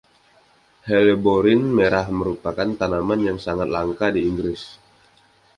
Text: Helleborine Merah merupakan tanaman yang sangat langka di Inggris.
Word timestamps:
Helleborine 0.87 1.61
Merah 1.77 2.07
merupakan 2.19 2.65
tanaman 2.81 3.19
yang 3.27 3.37
sangat 3.45 3.69
langka 3.75 4.07
di 4.15 4.21
Inggris. 4.29 4.61